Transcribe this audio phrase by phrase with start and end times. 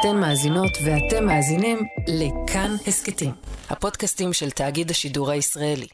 [0.00, 3.32] אתן מאזינות ואתם מאזינים לכאן הסכתים,
[3.70, 5.86] הפודקאסטים של תאגיד השידור הישראלי.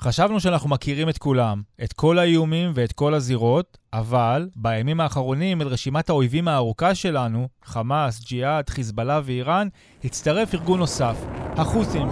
[0.00, 5.66] חשבנו שאנחנו מכירים את כולם, את כל האיומים ואת כל הזירות, אבל בימים האחרונים אל
[5.66, 9.68] רשימת האויבים הארוכה שלנו, חמאס, ג'יהאד, חיזבאללה ואיראן,
[10.04, 11.16] הצטרף ארגון נוסף,
[11.56, 12.08] החות'ים.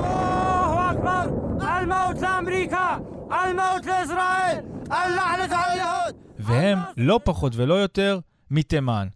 [6.39, 8.18] והם לא פחות ולא יותר
[8.50, 9.09] מתימן.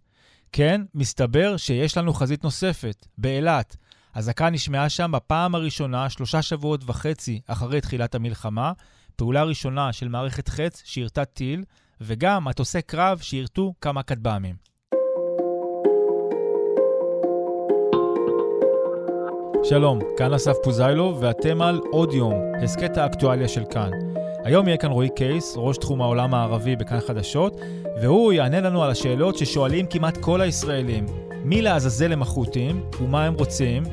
[0.51, 3.77] כן, מסתבר שיש לנו חזית נוספת, באילת.
[4.13, 8.71] אזעקה נשמעה שם בפעם הראשונה, שלושה שבועות וחצי אחרי תחילת המלחמה,
[9.15, 11.63] פעולה ראשונה של מערכת חץ שירתה טיל,
[12.01, 14.55] וגם מטוסי קרב שירתו כמה כטב"מים.
[19.63, 22.33] שלום, כאן אסף פוזיילוב, ואתם על עוד יום,
[22.63, 24.16] הסכת האקטואליה של כאן.
[24.47, 27.61] היום יהיה כאן רועי קייס, ראש תחום העולם הערבי בכאן חדשות,
[28.01, 31.05] והוא יענה לנו על השאלות ששואלים כמעט כל הישראלים.
[31.43, 33.83] מי לעזאזל הם החות'ים ומה הם רוצים,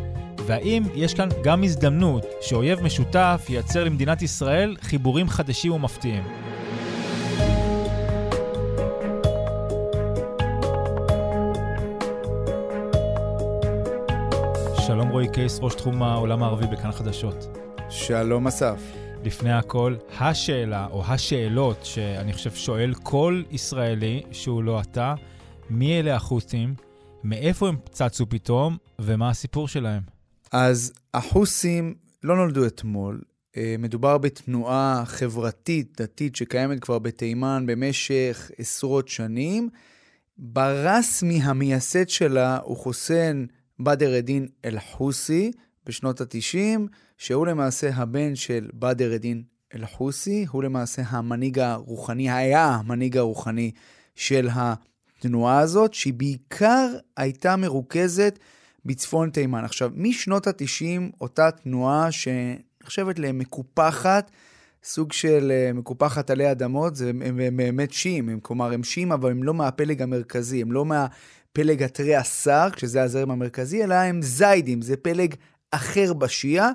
[0.47, 6.23] והאם יש כאן גם הזדמנות שאויב משותף ייצר למדינת ישראל חיבורים חדשים ומפתיעים.
[14.87, 17.47] שלום רועי קייס, ראש תחום העולם הערבי בכאן חדשות.
[17.89, 19.05] שלום אסף.
[19.25, 25.15] לפני הכל, השאלה או השאלות שאני חושב שואל כל ישראלי שהוא לא אתה,
[25.71, 26.75] מי אלה החות'ים,
[27.25, 30.03] מאיפה הם צצו פתאום ומה הסיפור שלהם?
[30.53, 33.21] אז החוסים לא נולדו אתמול.
[33.57, 39.69] אה, מדובר בתנועה חברתית, דתית, שקיימת כבר בתימן במשך עשרות שנים.
[40.39, 43.47] ברסמי המייסד שלה הוא חוסיין
[43.81, 45.53] בדר א-דין אל-חוסי
[45.87, 46.81] בשנות ה-90,
[47.19, 49.43] שהוא למעשה הבן של בדר א-דין
[49.75, 53.71] אל-חוסי, הוא למעשה המנהיג הרוחני, היה המנהיג הרוחני
[54.15, 58.39] של התנועה הזאת, שהיא בעיקר הייתה מרוכזת
[58.85, 59.65] בצפון תימן.
[59.65, 64.31] עכשיו, משנות ה-90, אותה תנועה שנחשבת למקופחת,
[64.85, 69.31] סוג של אה, מקופחת עלי אדמות, זה, הם, הם באמת שיעים, כלומר הם שיעים, אבל
[69.31, 74.83] הם לא מהפלג המרכזי, הם לא מהפלג התרי עשר, כשזה הזרם המרכזי, אלא הם זיידים,
[74.83, 75.35] זה פלג
[75.71, 76.71] אחר בשיעה,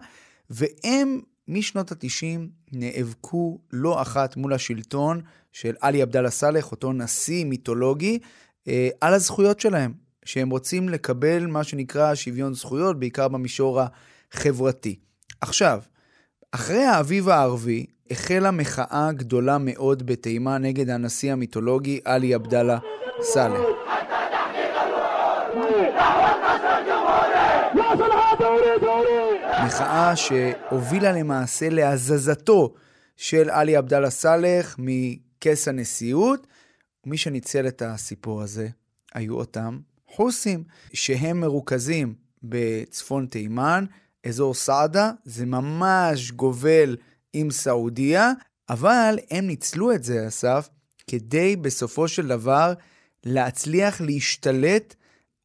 [0.49, 2.39] והם משנות ה-90
[2.71, 5.21] נאבקו לא אחת מול השלטון
[5.51, 8.19] של עלי עבדאללה סאלח, אותו נשיא מיתולוגי,
[8.67, 10.09] אה, על הזכויות שלהם.
[10.29, 13.81] שהם רוצים לקבל מה שנקרא שוויון זכויות, בעיקר במישור
[14.33, 14.99] החברתי.
[15.41, 15.81] עכשיו,
[16.51, 22.79] אחרי האביב הערבי, החלה מחאה גדולה מאוד בתימן נגד הנשיא המיתולוגי עלי עבדאללה
[23.21, 23.59] סאלח.
[29.69, 32.73] מחאה שהובילה למעשה להזזתו
[33.17, 36.47] של עלי עבדאללה סאלח מכס הנשיאות,
[37.05, 38.67] ומי שניצל את הסיפור הזה
[39.13, 40.63] היו אותם חוסים,
[40.93, 42.13] שהם מרוכזים
[42.43, 43.85] בצפון תימן,
[44.25, 46.97] אזור סעדה, זה ממש גובל
[47.33, 48.31] עם סעודיה,
[48.69, 50.69] אבל הם ניצלו את זה, אסף,
[51.07, 52.73] כדי בסופו של דבר
[53.25, 54.95] להצליח להשתלט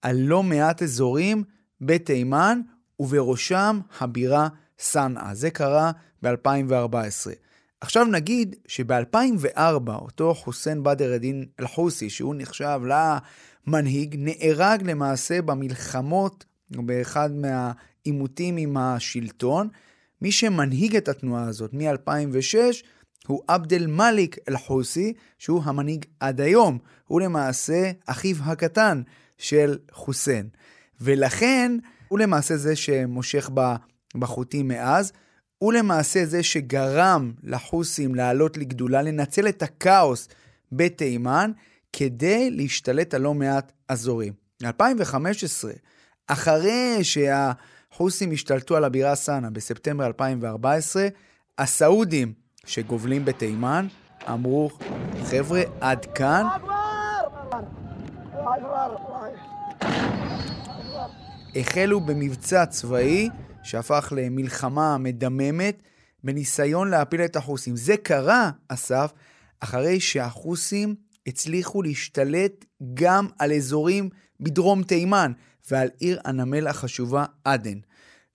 [0.03, 1.45] על לא מעט אזורים
[1.81, 2.61] בתימן,
[3.00, 5.34] ובראשם הבירה סנאה.
[5.34, 7.31] זה קרה ב-2014.
[7.81, 17.31] עכשיו נגיד שב-2004, אותו חוסיין בדר א-דין אל-חוסי, שהוא נחשב למנהיג, נהרג למעשה במלחמות, באחד
[17.32, 19.69] מהעימותים עם השלטון.
[20.22, 22.56] מי שמנהיג את התנועה הזאת מ-2006
[23.26, 26.78] הוא עבד אל-מאליק אל-חוסי, שהוא המנהיג עד היום.
[27.05, 29.03] הוא למעשה אחיו הקטן
[29.38, 30.49] של חוסיין.
[31.00, 31.78] ולכן,
[32.15, 33.51] הוא למעשה זה שמושך
[34.15, 35.13] בחוטים מאז.
[35.59, 40.29] הוא למעשה זה שגרם לחוסים לעלות לגדולה, לנצל את הכאוס
[40.73, 41.51] בתימן,
[41.93, 44.33] כדי להשתלט על לא מעט אזורים.
[44.63, 45.69] ב-2015,
[46.27, 51.09] אחרי שהחוסים השתלטו על הבירה סאנה בספטמבר 2014,
[51.59, 52.33] הסעודים
[52.67, 53.87] שגובלים בתימן
[54.29, 54.71] אמרו,
[55.25, 56.47] חבר'ה, עד כאן.
[61.56, 63.29] החלו במבצע צבאי
[63.62, 65.83] שהפך למלחמה מדממת
[66.25, 67.77] בניסיון להפיל את החוסים.
[67.77, 69.12] זה קרה, אסף,
[69.61, 70.95] אחרי שהחוסים
[71.27, 72.65] הצליחו להשתלט
[72.95, 74.09] גם על אזורים
[74.41, 75.33] בדרום תימן
[75.71, 77.79] ועל עיר הנמל החשובה עדן.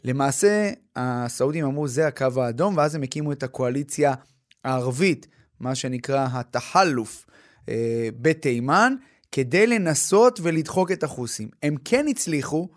[0.04, 4.14] למעשה, הסעודים אמרו, זה הקו האדום, ואז הם הקימו את הקואליציה
[4.64, 5.28] הערבית,
[5.60, 7.26] מה שנקרא התחלוף
[7.70, 8.96] אה, בתימן,
[9.32, 11.50] כדי לנסות ולדחוק את החוסים.
[11.64, 12.70] הם כן הצליחו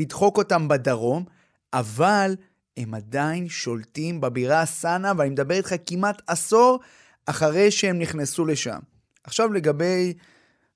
[0.00, 1.24] לדחוק אותם בדרום,
[1.72, 2.36] אבל
[2.76, 6.80] הם עדיין שולטים בבירה סאנה, ואני מדבר איתך כמעט עשור
[7.26, 8.78] אחרי שהם נכנסו לשם.
[9.24, 10.14] עכשיו לגבי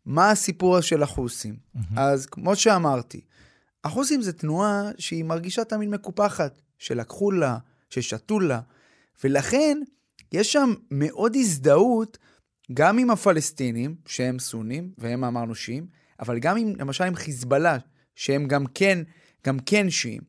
[0.06, 1.56] מה הסיפור של החוסים.
[1.56, 1.81] Mm-hmm.
[1.97, 3.21] אז כמו שאמרתי,
[3.85, 7.59] החוסים זה תנועה שהיא מרגישה תמיד מקופחת, שלקחו לה,
[7.91, 8.61] ששתו לה,
[9.25, 9.79] ולכן
[10.32, 12.19] יש שם מאוד הזדהות
[12.73, 15.87] גם עם הפלסטינים, שהם סונים, והם אמרנו שיעים,
[16.20, 17.79] אבל גם עם, למשל עם חיזבאללה,
[18.14, 18.99] שהם גם כן,
[19.46, 20.22] גם כן שיעים.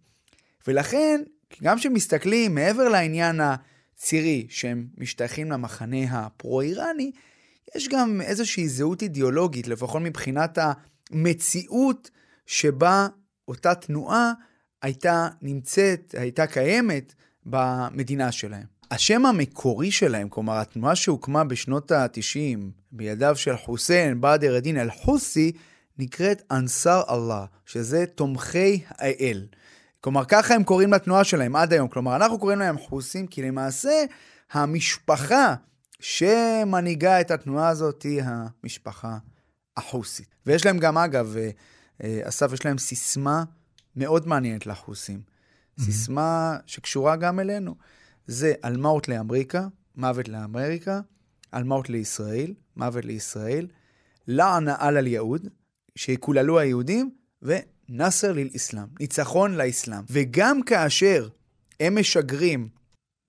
[0.68, 1.22] ולכן,
[1.64, 7.12] גם כשמסתכלים מעבר לעניין הצירי, שהם משתייכים למחנה הפרו-איראני,
[7.76, 10.58] יש גם איזושהי זהות אידיאולוגית, לפחות מבחינת
[11.12, 12.12] המציאות
[12.46, 13.08] שבה
[13.48, 14.32] אותה תנועה
[14.82, 17.14] הייתה נמצאת, הייתה קיימת
[17.46, 18.76] במדינה שלהם.
[18.92, 22.60] השם המקורי שלהם, כלומר התנועה שהוקמה בשנות ה-90
[22.92, 25.52] בידיו של חוסיין באדר א-דין אל-חוסי,
[25.98, 29.48] נקראת אנסר אללה, שזה תומכי האל.
[30.02, 31.88] כלומר, ככה הם קוראים לתנועה שלהם עד היום.
[31.88, 34.04] כלומר, אנחנו קוראים להם חוסים, כי למעשה
[34.52, 35.56] המשפחה
[36.00, 39.18] שמנהיגה את התנועה הזאת היא המשפחה
[39.78, 40.36] החוסית.
[40.46, 41.50] ויש להם גם, אגב, אה,
[42.04, 43.44] אה, אסף, יש להם סיסמה
[43.96, 45.22] מאוד מעניינת לחוסים.
[45.26, 45.84] Mm-hmm.
[45.84, 47.76] סיסמה שקשורה גם אלינו.
[48.28, 51.00] זה על מות לאמריקה, מוות לאמריקה,
[51.52, 53.68] על מות לישראל, מוות לישראל,
[54.28, 55.48] לענה על אל יהוד,
[55.98, 57.10] שיקוללו היהודים,
[57.42, 60.02] ונאסר ליל-אסלאם, ניצחון לאסלאם.
[60.10, 61.28] וגם כאשר
[61.80, 62.70] הם משגרים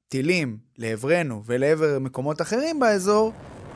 [0.09, 3.33] טילים לעברנו ולעבר מקומות אחרים באזור,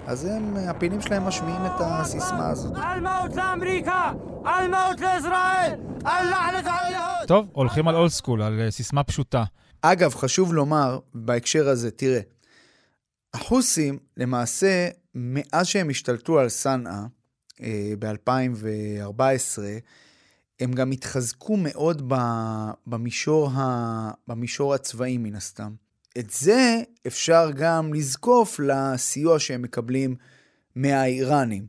[0.06, 2.72] אז הם, הפינים שלהם משמיעים את הסיסמה הזאת.
[2.76, 4.12] על מות לאמריקה!
[4.44, 5.72] על מות לישראל!
[6.04, 9.44] על לחלת על טוב, הולכים על אולד סקול, על אה, סיסמה פשוטה.
[9.82, 12.20] אגב, חשוב לומר בהקשר הזה, תראה,
[13.34, 17.06] החוסים, למעשה, מאז שהם השתלטו על סנאה אה,
[17.98, 19.58] ב-2014,
[20.60, 22.12] הם גם התחזקו מאוד
[22.86, 24.10] במישור, ה...
[24.28, 25.74] במישור הצבאי, מן הסתם.
[26.18, 30.16] את זה אפשר גם לזקוף לסיוע שהם מקבלים
[30.76, 31.66] מהאיראנים.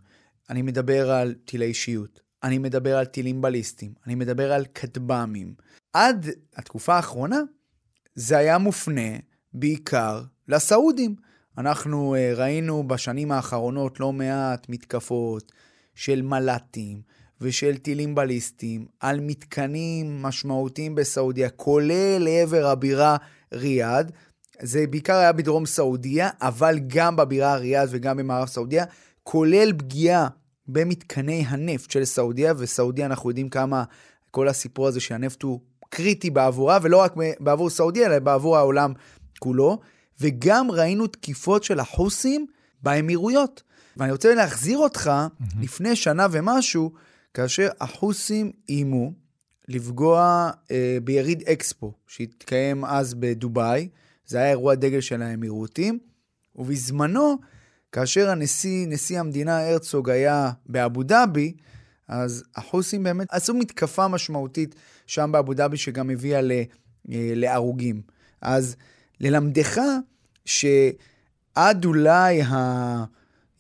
[0.50, 5.54] אני מדבר על טילי אישיות, אני מדבר על טילים בליסטיים, אני מדבר על כטב"מים.
[5.94, 7.40] עד התקופה האחרונה,
[8.16, 9.18] זה היה מופנה
[9.54, 11.16] בעיקר לסעודים.
[11.58, 15.52] אנחנו uh, ראינו בשנים האחרונות לא מעט מתקפות
[15.96, 17.02] של מל"טים
[17.42, 23.18] ושל טילים בליסטיים על מתקנים משמעותיים בסעודיה, כולל לעבר הבירה
[23.54, 24.12] ריאד.
[24.62, 28.86] זה בעיקר היה בדרום סעודיה, אבל גם בבירה ריאד וגם במערב סעודיה,
[29.24, 30.28] כולל פגיעה
[30.68, 33.84] במתקני הנפט של סעודיה, וסעודיה אנחנו יודעים כמה
[34.32, 35.60] כל הסיפור הזה שהנפט הוא
[35.90, 38.94] קריטי בעבורה, ולא רק בעבור סעודיה, אלא בעבור העולם
[39.40, 39.80] כולו.
[40.22, 42.46] וגם ראינו תקיפות של החוסים
[42.84, 43.64] באמירויות.
[43.98, 45.44] ואני רוצה להחזיר אותך mm-hmm.
[45.62, 46.92] לפני שנה ומשהו,
[47.34, 49.14] כאשר החוסים איימו
[49.68, 53.90] לפגוע אה, ביריד אקספו, שהתקיים אז בדובאי.
[54.26, 56.00] זה היה אירוע דגל של האמירותים,
[56.56, 57.38] ובזמנו,
[57.92, 61.54] כאשר הנשיא, נשיא המדינה הרצוג היה באבו דאבי,
[62.08, 64.76] אז החוסים באמת עשו מתקפה משמעותית
[65.08, 66.64] שם באבו דאבי, שגם הביאה אה,
[67.36, 68.02] להרוגים.
[68.42, 68.76] אז
[69.20, 69.82] ללמדך
[70.46, 72.42] שעד אולי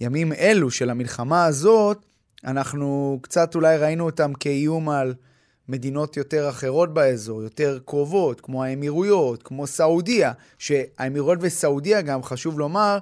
[0.02, 2.06] הימים אלו של המלחמה הזאת,
[2.46, 5.14] אנחנו קצת אולי ראינו אותם כאיום על
[5.70, 12.98] מדינות יותר אחרות באזור, יותר קרובות, כמו האמירויות, כמו סעודיה, שהאמירויות וסעודיה גם, חשוב לומר,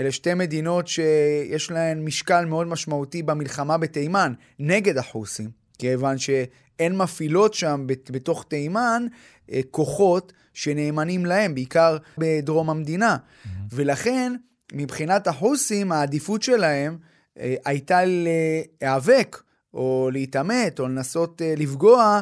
[0.00, 7.54] אלה שתי מדינות שיש להן משקל מאוד משמעותי במלחמה בתימן נגד החוסים, כיוון שהן מפעילות
[7.54, 9.06] שם בתוך תימן
[9.52, 13.16] אה, כוחות שנאמנים להם, בעיקר בדרום המדינה.
[13.16, 13.48] Mm-hmm.
[13.72, 14.32] ולכן,
[14.72, 16.98] מבחינת החוסים, העדיפות שלהם
[17.38, 19.42] אה, הייתה להיאבק
[19.74, 22.20] או להתעמת או לנסות אה, לפגוע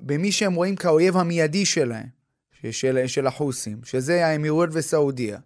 [0.00, 2.06] במי שהם רואים כאויב המיידי שלהם,
[2.70, 5.38] של, של החוסים, שזה האמירויות וסעודיה.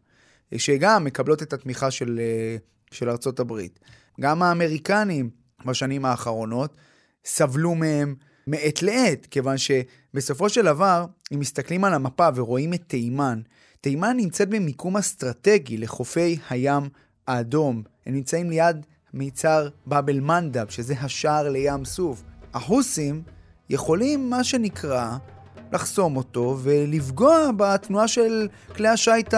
[0.58, 2.56] שגם מקבלות את התמיכה של, אה,
[2.90, 3.80] של ארצות הברית.
[4.20, 5.30] גם האמריקנים
[5.66, 6.76] בשנים האחרונות
[7.24, 8.14] סבלו מהם
[8.46, 13.40] מעת לעת, כיוון שבסופו של דבר, אם מסתכלים על המפה ורואים את תימן,
[13.84, 16.88] תימן נמצאת במיקום אסטרטגי לחופי הים
[17.26, 17.82] האדום.
[18.06, 22.22] הם נמצאים ליד מיצר באב אל-מנדב, שזה השער לים סוף.
[22.54, 23.22] החוסים
[23.70, 25.16] יכולים, מה שנקרא,
[25.72, 29.34] לחסום אותו ולפגוע בתנועה של כלי השיט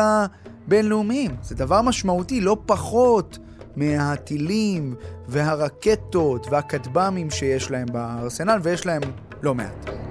[0.69, 1.37] בינלאומיים.
[1.43, 3.38] זה דבר משמעותי לא פחות
[3.76, 4.95] מהטילים
[5.29, 9.03] והרקטות והכטב"מים שיש להם בארסנל, ויש להם
[9.43, 10.05] לא מעט.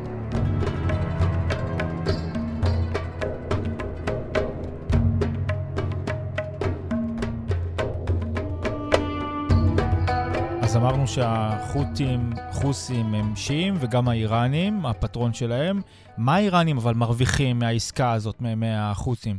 [10.75, 15.81] אמרנו שהחות'ים, חוסים הם שיעים, וגם האיראנים, הפטרון שלהם.
[16.17, 19.37] מה האיראנים אבל מרוויחים מהעסקה הזאת, מהחות'ים?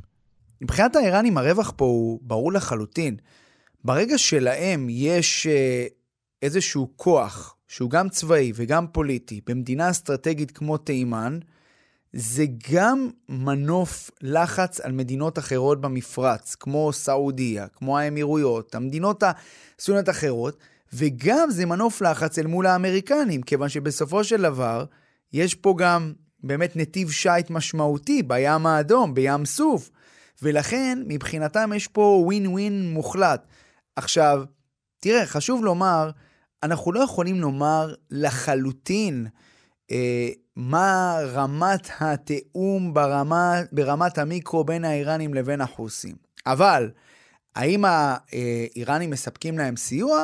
[0.61, 3.17] מבחינת האיראנים הרווח פה הוא ברור לחלוטין.
[3.85, 5.87] ברגע שלהם יש אה,
[6.43, 11.39] איזשהו כוח שהוא גם צבאי וגם פוליטי, במדינה אסטרטגית כמו תימן,
[12.13, 19.23] זה גם מנוף לחץ על מדינות אחרות במפרץ, כמו סעודיה, כמו האמירויות, המדינות
[19.79, 20.57] הסוניות האחרות,
[20.93, 24.85] וגם זה מנוף לחץ אל מול האמריקנים, כיוון שבסופו של דבר,
[25.33, 26.13] יש פה גם
[26.43, 29.91] באמת נתיב שיט משמעותי בים האדום, בים סוף,
[30.43, 33.47] ולכן מבחינתם יש פה ווין ווין מוחלט.
[33.97, 34.45] עכשיו,
[35.01, 36.11] תראה, חשוב לומר,
[36.63, 39.27] אנחנו לא יכולים לומר לחלוטין
[39.91, 46.17] אה, מה רמת התיאום ברמה, ברמת המיקרו בין האיראנים לבין החוסים.
[46.47, 46.91] אבל,
[47.57, 50.23] האם האיראנים מספקים להם סיוע?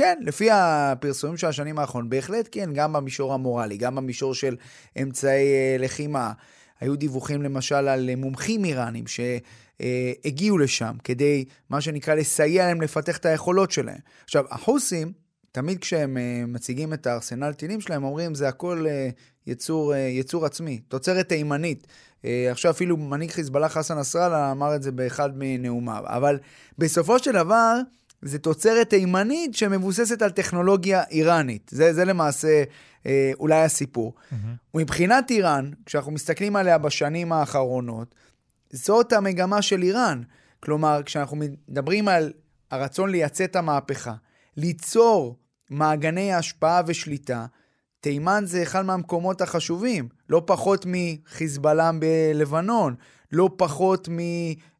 [0.00, 4.56] כן, לפי הפרסומים של השנים האחרונות, בהחלט כן, גם במישור המורלי, גם במישור של
[5.02, 6.32] אמצעי אה, לחימה.
[6.80, 13.26] היו דיווחים למשל על מומחים איראנים שהגיעו לשם כדי, מה שנקרא, לסייע להם לפתח את
[13.26, 13.98] היכולות שלהם.
[14.24, 15.12] עכשיו, החוסים,
[15.52, 19.08] תמיד כשהם אה, מציגים את הארסנל טילים שלהם, אומרים, זה הכל אה,
[19.46, 21.86] יצור, יצור עצמי, תוצרת תימנית.
[22.50, 26.02] עכשיו אפילו מנהיג חיזבאללה חסן נסראללה אמר את זה באחד מנאומיו.
[26.06, 26.38] אבל
[26.78, 27.80] בסופו של דבר,
[28.22, 31.70] זה תוצרת תימנית שמבוססת על טכנולוגיה איראנית.
[31.74, 32.64] זה, זה למעשה
[33.06, 34.14] אה, אולי הסיפור.
[34.14, 34.34] Mm-hmm.
[34.74, 38.14] ומבחינת איראן, כשאנחנו מסתכלים עליה בשנים האחרונות,
[38.72, 40.22] זאת המגמה של איראן.
[40.60, 41.36] כלומר, כשאנחנו
[41.68, 42.32] מדברים על
[42.70, 44.14] הרצון לייצא את המהפכה,
[44.56, 45.36] ליצור
[45.70, 47.46] מעגני השפעה ושליטה,
[48.00, 52.94] תימן זה אחד מהמקומות החשובים, לא פחות מחיזבאללה בלבנון,
[53.32, 54.08] לא פחות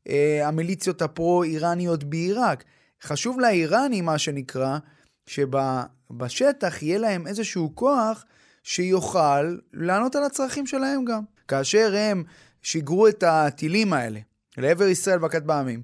[0.08, 2.64] מהמיליציות הפרו-איראניות בעיראק.
[3.02, 4.78] חשוב לאיראנים, מה שנקרא,
[5.26, 8.24] שבשטח יהיה להם איזשהו כוח
[8.62, 11.22] שיוכל לענות על הצרכים שלהם גם.
[11.48, 12.24] כאשר הם
[12.62, 14.20] שיגרו את הטילים האלה
[14.58, 15.82] לעבר ישראל וכטב"מים,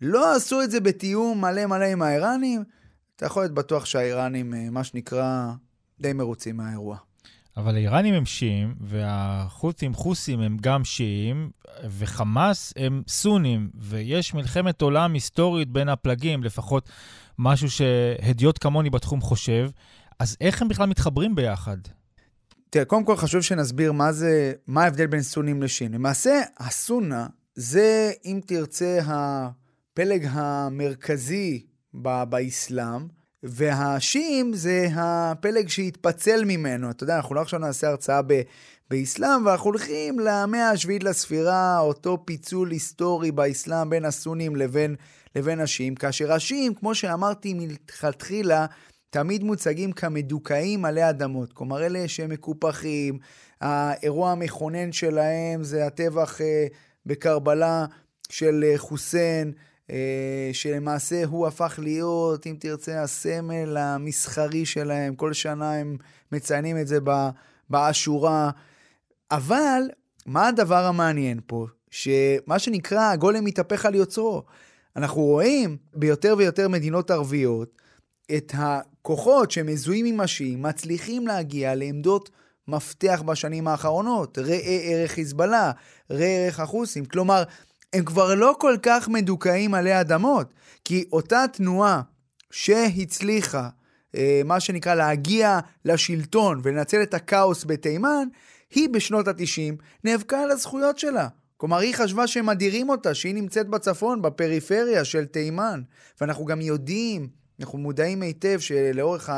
[0.00, 2.64] לא עשו את זה בתיאום מלא מלא עם האיראנים,
[3.16, 5.52] אתה יכול להיות בטוח שהאיראנים, אה, מה שנקרא,
[6.00, 6.98] די מרוצים מהאירוע.
[7.56, 11.50] אבל האיראנים הם שיעים, והחות'ים חוסים הם גם שיעים,
[11.98, 16.88] וחמאס הם סונים, ויש מלחמת עולם היסטורית בין הפלגים, לפחות
[17.38, 19.70] משהו שהדיוט כמוני בתחום חושב,
[20.18, 21.76] אז איך הם בכלל מתחברים ביחד?
[22.70, 25.94] תראה, קודם כל חשוב שנסביר מה זה, מה ההבדל בין סונים לשיעים.
[25.94, 31.66] למעשה, הסונה זה, אם תרצה, הפלג המרכזי
[32.28, 33.08] באסלאם,
[33.44, 36.90] והשיעים זה הפלג שהתפצל ממנו.
[36.90, 38.42] אתה יודע, אנחנו לא עכשיו נעשה הרצאה ב...
[38.90, 44.96] באסלאם, ואנחנו הולכים למאה השביעית לספירה, אותו פיצול היסטורי באסלאם בין הסונים לבין,
[45.36, 48.66] לבין השיעים, כאשר השיעים, כמו שאמרתי מלכתחילה,
[49.10, 51.52] תמיד מוצגים כמדוכאים מלא אדמות.
[51.52, 53.18] כלומר, אלה שהם מקופחים,
[53.60, 56.66] האירוע המכונן שלהם זה הטבח אה,
[57.06, 57.86] בקרבלה
[58.28, 59.52] של אה, חוסיין,
[60.52, 65.14] שלמעשה הוא הפך להיות, אם תרצה, הסמל המסחרי שלהם.
[65.14, 65.96] כל שנה הם
[66.32, 66.98] מציינים את זה
[67.70, 68.50] באשורה.
[69.30, 69.82] אבל
[70.26, 71.66] מה הדבר המעניין פה?
[71.90, 74.42] שמה שנקרא, הגולם מתהפך על יוצרו.
[74.96, 77.78] אנחנו רואים ביותר ויותר מדינות ערביות
[78.36, 82.30] את הכוחות שמזוהים עם השיעים מצליחים להגיע לעמדות
[82.68, 84.38] מפתח בשנים האחרונות.
[84.38, 85.72] ראה ערך חיזבאללה,
[86.10, 87.04] ראה ערך החוסים.
[87.04, 87.42] כלומר,
[87.94, 92.00] הם כבר לא כל כך מדוכאים עלי אדמות, כי אותה תנועה
[92.50, 93.68] שהצליחה,
[94.16, 98.28] אה, מה שנקרא, להגיע לשלטון ולנצל את הכאוס בתימן,
[98.70, 101.28] היא בשנות ה-90 נאבקה על הזכויות שלה.
[101.56, 105.82] כלומר, היא חשבה שהם מדירים אותה, שהיא נמצאת בצפון, בפריפריה של תימן.
[106.20, 107.28] ואנחנו גם יודעים,
[107.60, 109.30] אנחנו מודעים היטב שלאורך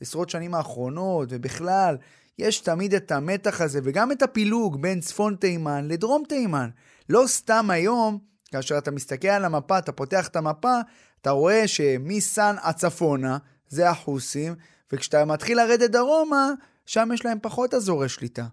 [0.00, 1.96] העשרות שנים האחרונות, ובכלל,
[2.38, 6.68] יש תמיד את המתח הזה, וגם את הפילוג בין צפון תימן לדרום תימן.
[7.08, 8.18] לא סתם היום,
[8.52, 10.74] כאשר אתה מסתכל על המפה, אתה פותח את המפה,
[11.20, 14.54] אתה רואה שמסן הצפונה, זה החוסים,
[14.92, 16.50] וכשאתה מתחיל לרדת דרומה,
[16.86, 18.46] שם יש להם פחות אזורי שליטה.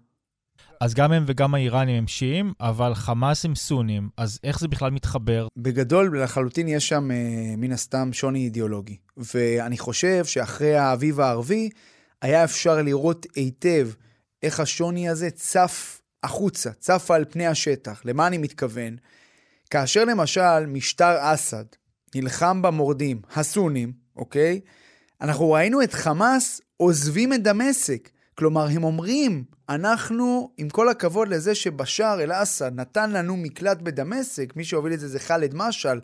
[0.80, 4.90] אז גם הם וגם האיראנים הם שיעים, אבל חמאס הם סונים, אז איך זה בכלל
[4.90, 5.48] מתחבר?
[5.56, 7.16] בגדול, לחלוטין יש שם אה,
[7.56, 8.96] מן הסתם שוני אידיאולוגי.
[9.16, 11.70] ואני חושב שאחרי האביב הערבי,
[12.22, 13.88] היה אפשר לראות היטב
[14.42, 18.02] איך השוני הזה צף החוצה, צף על פני השטח.
[18.04, 18.96] למה אני מתכוון?
[19.70, 21.64] כאשר למשל משטר אסד
[22.14, 24.60] נלחם במורדים הסונים, אוקיי?
[25.20, 28.08] אנחנו ראינו את חמאס עוזבים את דמשק.
[28.34, 34.64] כלומר, הם אומרים, אנחנו, עם כל הכבוד לזה שבשאר אל-אסד נתן לנו מקלט בדמשק, מי
[34.64, 36.00] שהוביל את זה זה ח'אלד משעל,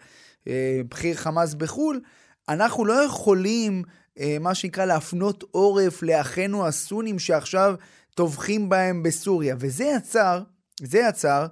[0.48, 2.00] אה, בכיר חמאס בחו"ל,
[2.48, 3.82] אנחנו לא יכולים,
[4.20, 7.74] אה, מה שנקרא, להפנות עורף לאחינו הסונים שעכשיו
[8.20, 9.56] טובחים בהם בסוריה.
[9.58, 10.42] וזה יצר,
[10.82, 11.46] זה יצר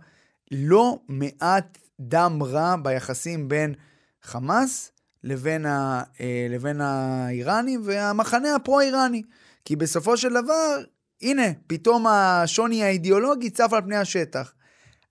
[0.50, 3.74] לא מעט דם רע ביחסים בין
[4.22, 4.92] חמאס
[5.24, 9.22] לבין, ה, אה, לבין האיראנים והמחנה הפרו-איראני.
[9.64, 10.82] כי בסופו של דבר,
[11.22, 14.52] הנה, פתאום השוני האידיאולוגי צף על פני השטח.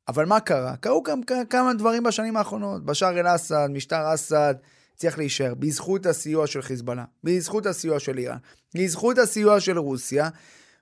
[0.08, 0.76] אבל מה קרה?
[0.76, 2.86] קרו גם כמה דברים בשנים האחרונות.
[2.86, 4.56] בשאר אל-אסד, משטר אסד,
[4.96, 8.38] צריך להישאר בזכות הסיוע של חיזבאללה, בזכות הסיוע של איראן,
[8.76, 10.30] בזכות הסיוע של רוסיה,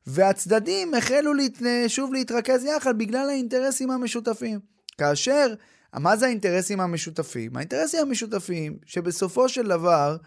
[0.08, 1.62] והצדדים החלו להת...
[1.88, 4.60] שוב להתרכז יחד בגלל האינטרסים המשותפים.
[4.98, 5.54] כאשר,
[5.94, 7.58] מה זה האינטרסים המשותפים?
[7.58, 10.18] האינטרסים המשותפים שבסופו של דבר,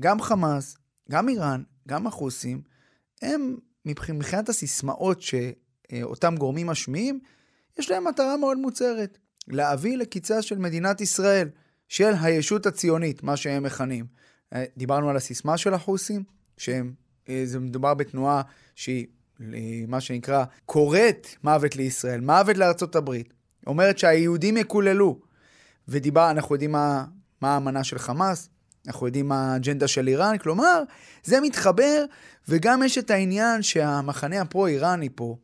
[0.00, 0.76] גם חמאס,
[1.10, 2.62] גם איראן, גם החוסים,
[3.22, 7.20] הם מבחינת הסיסמאות שאותם גורמים משמיעים,
[7.78, 9.18] יש להם מטרה מאוד מוצהרת,
[9.48, 11.48] להביא לקיצה של מדינת ישראל,
[11.88, 14.06] של הישות הציונית, מה שהם מכנים.
[14.54, 16.24] אה, דיברנו על הסיסמה של החוסים,
[16.56, 16.94] שהם,
[17.44, 18.42] זה מדובר בתנועה
[18.74, 19.06] שהיא,
[19.88, 23.34] מה שנקרא, קוראת מוות לישראל, מוות לארצות הברית.
[23.66, 25.18] אומרת שהיהודים יקוללו.
[25.88, 27.04] ואנחנו יודעים מה,
[27.40, 28.48] מה האמנה של חמאס,
[28.86, 30.82] אנחנו יודעים מה האג'נדה של איראן, כלומר,
[31.24, 32.04] זה מתחבר,
[32.48, 35.36] וגם יש את העניין שהמחנה הפרו-איראני פה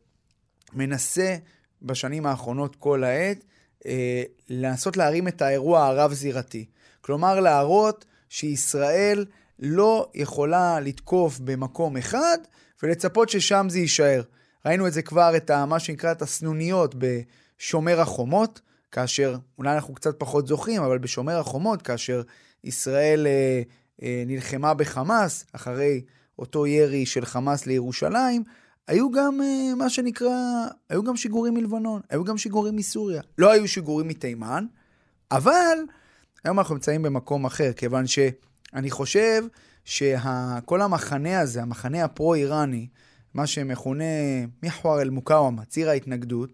[0.73, 1.35] מנסה
[1.81, 3.43] בשנים האחרונות כל העת
[3.85, 6.65] אה, לנסות להרים את האירוע הרב-זירתי.
[7.01, 9.25] כלומר, להראות שישראל
[9.61, 12.37] לא יכולה לתקוף במקום אחד
[12.83, 14.21] ולצפות ששם זה יישאר.
[14.65, 19.93] ראינו את זה כבר, את ה, מה שנקרא את הסנוניות בשומר החומות, כאשר, אולי אנחנו
[19.93, 22.21] קצת פחות זוכרים, אבל בשומר החומות, כאשר
[22.63, 23.61] ישראל אה,
[24.03, 26.01] אה, נלחמה בחמאס, אחרי
[26.39, 28.43] אותו ירי של חמאס לירושלים,
[28.87, 33.21] היו גם אה, מה שנקרא, היו גם שיגורים מלבנון, היו גם שיגורים מסוריה.
[33.37, 34.65] לא היו שיגורים מתימן,
[35.31, 35.77] אבל
[36.43, 38.07] היום אנחנו נמצאים במקום אחר, כיוון
[38.73, 39.43] שאני חושב
[39.85, 42.87] שכל המחנה הזה, המחנה הפרו-איראני,
[43.33, 44.03] מה שמכונה
[44.63, 46.49] מחואר אל-מוקאומה, ציר ההתנגדות,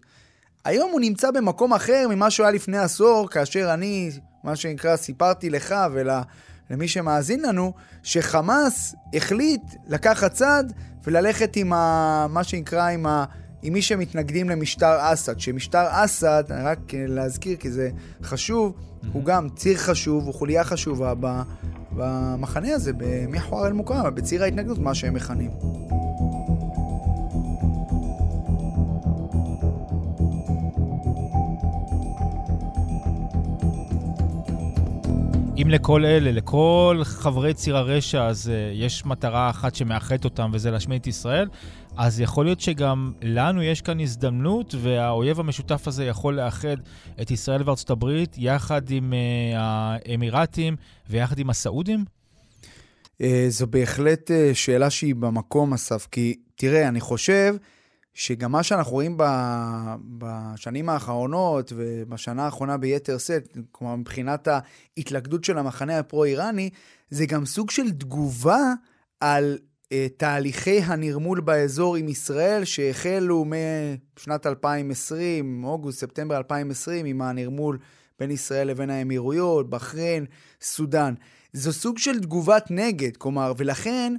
[0.64, 4.10] היום הוא נמצא במקום אחר ממה שהוא היה לפני עשור, כאשר אני,
[4.44, 7.72] מה שנקרא, סיפרתי לך ולמי שמאזין לנו,
[8.02, 10.64] שחמאס החליט לקחת צד
[11.04, 13.24] וללכת עם ה, מה שנקרא, עם, ה,
[13.62, 15.40] עם מי שמתנגדים למשטר אסד.
[15.40, 17.90] שמשטר אסד, רק להזכיר כי זה
[18.22, 18.72] חשוב.
[19.12, 21.14] הוא גם ציר חשוב, הוא חוליה חשובה
[21.98, 25.50] במחנה הזה, במחואר אל-מוקאמה, בציר ההתנגדות, מה שהם מכנים.
[35.62, 40.70] אם לכל אלה, לכל חברי ציר הרשע, אז uh, יש מטרה אחת שמאחדת אותם, וזה
[40.70, 41.48] להשמיד את ישראל,
[41.96, 46.76] אז יכול להיות שגם לנו יש כאן הזדמנות, והאויב המשותף הזה יכול לאחד
[47.22, 50.76] את ישראל וארצות הברית יחד עם uh, האמירתים
[51.10, 52.04] ויחד עם הסעודים?
[53.22, 57.54] Uh, זו בהחלט uh, שאלה שהיא במקום, אסף, כי תראה, אני חושב...
[58.14, 59.16] שגם מה שאנחנו רואים
[60.18, 66.70] בשנים האחרונות ובשנה האחרונה ביתר שאת, כלומר מבחינת ההתלכדות של המחנה הפרו-איראני,
[67.10, 68.72] זה גם סוג של תגובה
[69.20, 73.44] על uh, תהליכי הנרמול באזור עם ישראל שהחלו
[74.16, 77.78] משנת 2020, אוגוסט, ספטמבר 2020, עם הנרמול
[78.18, 80.26] בין ישראל לבין האמירויות, בחריין,
[80.60, 81.14] סודאן.
[81.52, 84.14] זו סוג של תגובת נגד, כלומר, ולכן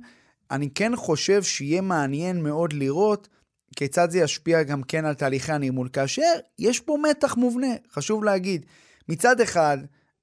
[0.52, 3.28] אני כן חושב שיהיה מעניין מאוד לראות
[3.75, 8.65] כיצד זה ישפיע גם כן על תהליכי הנרמול, כאשר יש פה מתח מובנה, חשוב להגיד.
[9.10, 9.77] מצד אחד,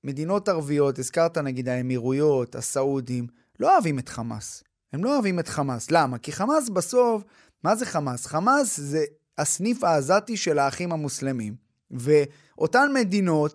[0.05, 3.27] מדינות ערביות, הזכרת נגיד האמירויות, הסעודים,
[3.61, 4.65] לא אוהבים את חמאס.
[4.93, 5.91] הם לא אוהבים את חמאס.
[5.91, 6.19] למה?
[6.19, 7.23] כי חמאס בסוף,
[7.65, 8.27] מה זה חמאס?
[8.27, 9.05] חמאס זה
[9.39, 11.55] הסניף העזתי של האחים המוסלמים.
[11.91, 13.55] ואותן מדינות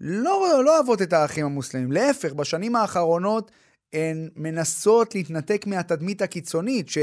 [0.00, 1.92] לא, לא אוהבות את האחים המוסלמים.
[1.92, 3.50] להפך, בשנים האחרונות
[3.92, 6.98] הן מנסות להתנתק מהתדמית הקיצונית, ש...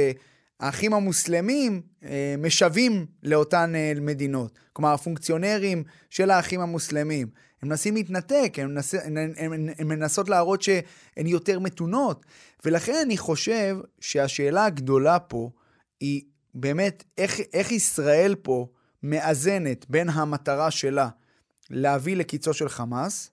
[0.62, 4.60] האחים המוסלמים אה, משווים לאותן אה, מדינות.
[4.74, 7.28] כלומר, הפונקציונרים של האחים המוסלמים.
[7.62, 12.26] הם מנסים להתנתק, הם, מנס, הם, הם, הם מנסות להראות שהן יותר מתונות.
[12.66, 15.50] ולכן אני חושב שהשאלה הגדולה פה
[16.00, 16.22] היא
[16.54, 18.68] באמת איך, איך ישראל פה
[19.04, 21.10] מאזנת בין המטרה שלה
[21.70, 23.32] להביא לקיצו של חמאס,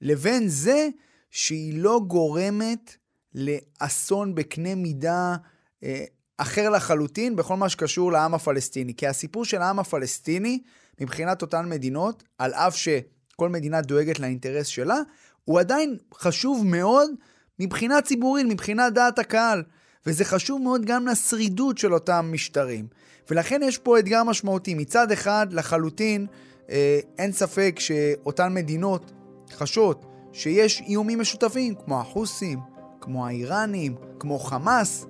[0.00, 0.88] לבין זה
[1.30, 2.96] שהיא לא גורמת
[3.34, 5.36] לאסון בקנה מידה
[5.84, 6.04] אה,
[6.38, 8.94] אחר לחלוטין בכל מה שקשור לעם הפלסטיני.
[8.94, 10.58] כי הסיפור של העם הפלסטיני,
[11.00, 14.98] מבחינת אותן מדינות, על אף שכל מדינה דואגת לאינטרס שלה,
[15.44, 17.10] הוא עדיין חשוב מאוד
[17.58, 19.62] מבחינה ציבורית, מבחינת דעת הקהל.
[20.06, 22.86] וזה חשוב מאוד גם לשרידות של אותם משטרים.
[23.30, 24.74] ולכן יש פה אתגר משמעותי.
[24.74, 26.26] מצד אחד, לחלוטין,
[26.70, 29.12] אה, אין ספק שאותן מדינות
[29.52, 32.58] חשות שיש איומים משותפים, כמו החוסים,
[33.00, 35.06] כמו האיראנים, כמו חמאס,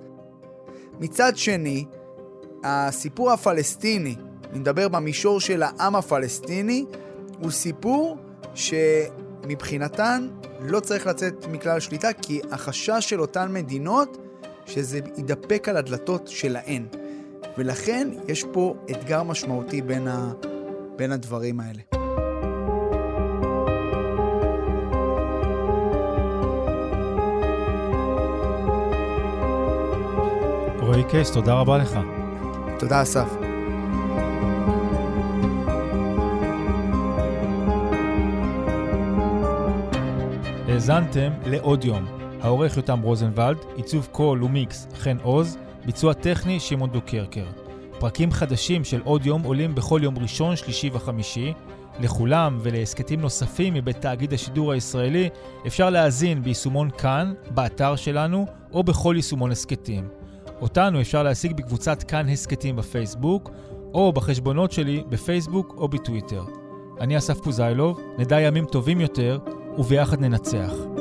[0.99, 1.85] מצד שני,
[2.63, 4.15] הסיפור הפלסטיני,
[4.51, 6.85] אני מדבר במישור של העם הפלסטיני,
[7.39, 8.17] הוא סיפור
[8.53, 10.27] שמבחינתן
[10.59, 14.17] לא צריך לצאת מכלל שליטה, כי החשש של אותן מדינות
[14.65, 16.85] שזה יידפק על הדלתות שלהן.
[17.57, 20.33] ולכן יש פה אתגר משמעותי בין, ה...
[20.95, 21.94] בין הדברים האלה.
[30.95, 31.99] רועי קייס, תודה רבה לך.
[32.79, 33.29] תודה, אסף.
[40.67, 42.05] האזנתם לעוד יום.
[42.41, 47.45] העורך יותם רוזנבלד, עיצוב קול ומיקס חן עוז, ביצוע טכני שמעון דוקרקר.
[47.99, 51.53] פרקים חדשים של עוד יום עולים בכל יום ראשון, שלישי וחמישי.
[51.99, 55.29] לכולם ולהסכתים נוספים מבית תאגיד השידור הישראלי
[55.67, 60.24] אפשר להאזין ביישומון כאן, באתר שלנו או בכל יישומון הסכתים.
[60.61, 63.51] אותנו אפשר להשיג בקבוצת כאן הסכתים בפייסבוק,
[63.93, 66.43] או בחשבונות שלי בפייסבוק או בטוויטר.
[66.99, 69.39] אני אסף פוזיילוב, נדע ימים טובים יותר,
[69.77, 70.94] וביחד ננצח.